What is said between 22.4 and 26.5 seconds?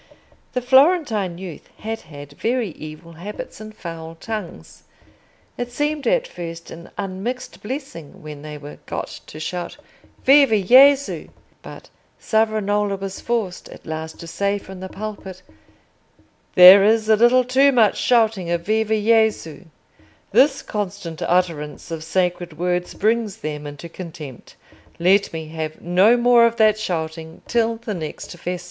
words brings them into contempt. Let me have no more